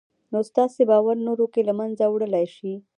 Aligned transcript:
نو 0.31 0.39
ستاسې 0.49 0.81
باور 0.91 1.15
نورو 1.27 1.45
کې 1.53 1.61
له 1.67 1.73
منځه 1.79 2.05
وړلای 2.09 2.45
شي 2.55 2.73